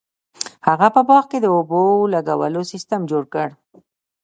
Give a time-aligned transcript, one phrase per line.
[0.67, 1.81] هغه په باغ کې د اوبو
[2.13, 3.47] لګولو سیستم جوړ کړ.